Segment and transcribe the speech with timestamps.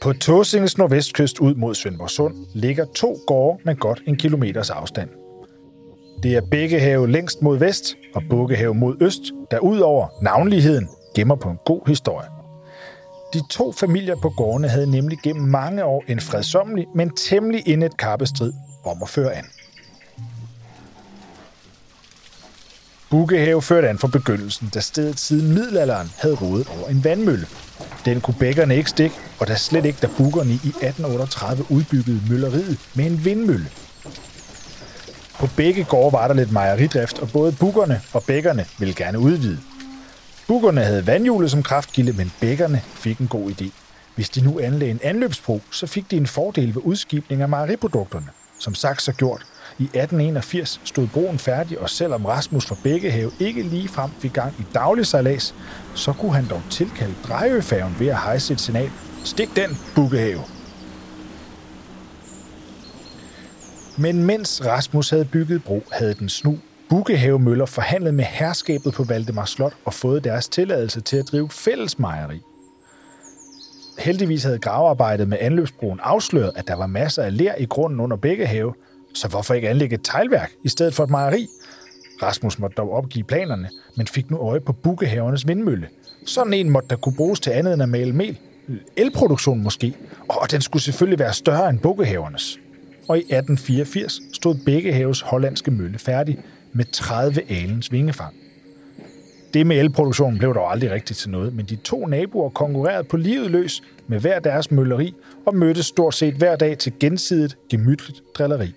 [0.00, 5.08] På Tåsinges nordvestkyst ud mod Svendborg Sund ligger to gårde med godt en kilometers afstand.
[6.22, 11.48] Det er Bækkehave længst mod vest og Bukkehave mod øst, der udover navnligheden gemmer på
[11.48, 12.28] en god historie.
[13.34, 17.96] De to familier på gårdene havde nemlig gennem mange år en fredsommelig, men temmelig indet
[17.96, 18.52] kappestrid
[18.84, 19.44] om at føre an.
[23.10, 27.46] Bukkehave førte an fra begyndelsen, da stedet siden middelalderen havde rodet over en vandmølle.
[28.04, 32.78] Den kunne bækkerne ikke stikke, og der slet ikke, da bukkerne i 1838 udbyggede mølleriet
[32.94, 33.70] med en vindmølle.
[35.38, 39.58] På begge gårde var der lidt mejeridrift, og både bukkerne og bækkerne ville gerne udvide.
[40.48, 43.64] Bukkerne havde vandhjulet som kraftkilde, men bækkerne fik en god idé.
[44.14, 48.26] Hvis de nu anlagde en anløbsbro, så fik de en fordel ved udskibning af mejeriprodukterne.
[48.58, 49.46] Som sagt så gjort.
[49.80, 54.54] I 1881 stod broen færdig, og selvom Rasmus fra Bækkehave ikke lige frem fik gang
[54.58, 55.54] i daglig sejlads,
[55.94, 58.90] så kunne han dog tilkalde Drejøfærgen ved at hejse et signal.
[59.24, 60.40] Stik den, Bukkehave!
[63.98, 69.44] Men mens Rasmus havde bygget bro, havde den snu Bukkehavemøller forhandlet med herskabet på Valdemar
[69.44, 72.40] Slot og fået deres tilladelse til at drive fællesmejeri.
[73.98, 78.16] Heldigvis havde gravearbejdet med anløbsbroen afsløret, at der var masser af ler i grunden under
[78.16, 78.74] Bækkehave,
[79.14, 81.48] så hvorfor ikke anlægge et teglværk i stedet for et mejeri?
[82.22, 85.88] Rasmus måtte dog opgive planerne, men fik nu øje på Bukkehavernes vindmølle.
[86.26, 88.38] Sådan en måtte der kunne bruges til andet end at male mel.
[88.96, 89.94] Elproduktion måske,
[90.28, 92.58] og den skulle selvfølgelig være større end Bukkehavernes.
[93.08, 96.38] Og i 1884 stod Bækkehaves hollandske mølle færdig
[96.72, 98.34] med 30 alens vingefang.
[99.54, 103.16] Det med elproduktionen blev dog aldrig rigtigt til noget, men de to naboer konkurrerede på
[103.16, 105.14] livet løs med hver deres mølleri
[105.46, 108.74] og mødtes stort set hver dag til gensidigt gemytligt drilleri.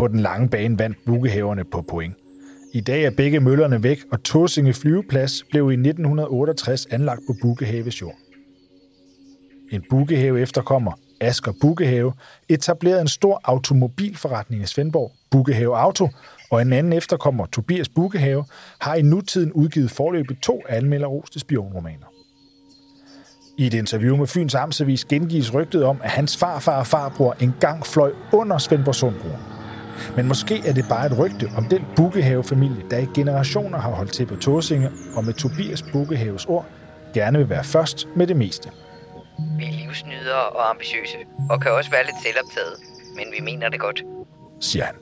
[0.00, 2.14] På den lange bane vandt bukkehaverne på point.
[2.72, 8.00] I dag er begge møllerne væk, og Tåsinge flyveplads blev i 1968 anlagt på Bukkehaves
[8.00, 8.14] jord.
[9.70, 12.12] En bukkehave efterkommer, Asker Bukkehave,
[12.48, 16.08] etablerede en stor automobilforretning i Svendborg, Bukkehave Auto,
[16.50, 18.44] og en anden efterkommer, Tobias Bukkehave,
[18.80, 22.06] har i nutiden udgivet forløbet to anmelderoste spionromaner.
[23.58, 27.86] I et interview med Fyns Amtsavis gengives rygtet om, at hans farfar og farbror engang
[27.86, 29.49] fløj under Svendborgsundbroen.
[30.16, 34.12] Men måske er det bare et rygte om den Bukkehave-familie, der i generationer har holdt
[34.12, 36.66] til på Tåsinge, og med Tobias Bukkehaves ord
[37.14, 38.70] gerne vil være først med det meste.
[39.58, 41.16] Vi er livsnydere og ambitiøse,
[41.50, 42.74] og kan også være lidt selvoptaget,
[43.16, 44.02] men vi mener det godt.
[44.60, 44.94] Siger han.